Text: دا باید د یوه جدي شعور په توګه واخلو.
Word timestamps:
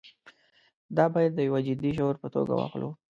دا 0.97 1.05
باید 1.13 1.31
د 1.35 1.39
یوه 1.47 1.59
جدي 1.67 1.91
شعور 1.97 2.15
په 2.23 2.27
توګه 2.35 2.51
واخلو. 2.55 2.89